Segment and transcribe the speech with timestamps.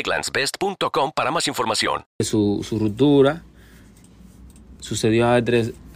[0.00, 2.04] egglandsbest.com para más información.
[2.18, 3.42] Su, ruptura
[4.80, 5.40] sucedió a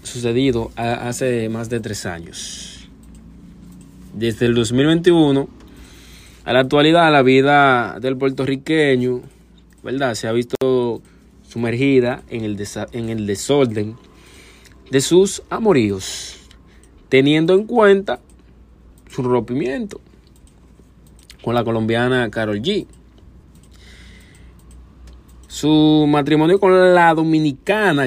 [0.02, 2.88] sucedido hace más de tres años.
[4.12, 5.48] Desde el 2021
[6.44, 9.22] a la actualidad la vida del puertorriqueño,
[9.82, 10.14] ¿verdad?
[10.14, 11.02] Se ha visto
[11.48, 12.62] sumergida en el,
[12.92, 13.96] en el desorden
[14.90, 16.36] de sus amoríos,
[17.08, 18.20] teniendo en cuenta
[19.08, 20.00] su rompimiento
[21.42, 22.86] con la colombiana Carol G.
[25.64, 28.04] Su matrimonio con la dominicana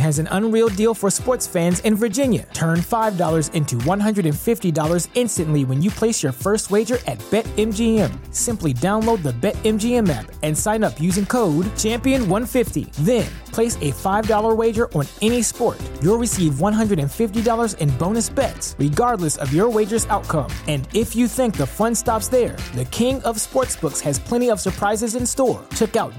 [0.00, 2.48] has an unreal deal for sports fans in Virginia.
[2.54, 8.10] Turn $5 into $150 instantly when you place your first wager at BetMGM.
[8.32, 12.92] Simply download the BetMGM app and sign up using code Champion150.
[13.04, 15.78] Then, place a $5 wager on any sport.
[16.00, 20.50] You'll receive $150 in bonus bets, regardless of your wager's outcome.
[20.66, 24.60] And if you think the fun stops there, the King of Sportsbooks has plenty of
[24.60, 25.62] surprises in store.
[25.76, 26.18] Check out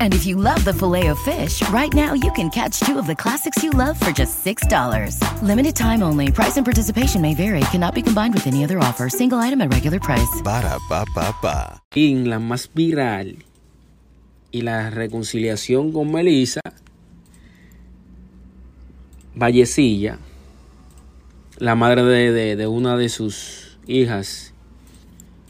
[0.00, 3.06] And if you love the filet of fish, right now you can catch two of
[3.06, 4.62] the classics you love for just $6.
[5.42, 6.30] Limited time only.
[6.32, 7.60] Price and participation may vary.
[7.72, 9.08] Cannot be combined with any other offer.
[9.08, 10.42] Single item at regular price.
[10.42, 11.80] Ba-da-ba-ba-ba.
[12.26, 13.36] La más viral,
[14.52, 16.60] y la reconciliación con Melissa,
[19.34, 20.18] Vallecilla,
[21.58, 24.52] la madre de, de- de una de sus hijas,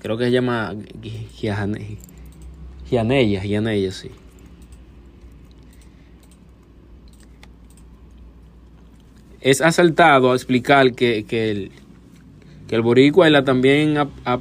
[0.01, 0.75] creo que se llama
[1.39, 1.99] Giane-
[2.91, 4.11] Gianella, Gianella, sí.
[9.41, 11.71] Es asaltado a explicar que, que el,
[12.69, 14.41] que el boricua también ha- ha